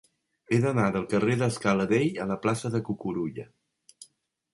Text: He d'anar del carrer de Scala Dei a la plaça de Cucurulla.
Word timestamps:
He 0.51 0.57
d'anar 0.61 0.85
del 0.95 1.03
carrer 1.11 1.35
de 1.41 1.49
Scala 1.57 1.85
Dei 1.91 2.07
a 2.25 2.27
la 2.31 2.39
plaça 2.47 2.73
de 2.77 2.81
Cucurulla. 2.89 3.47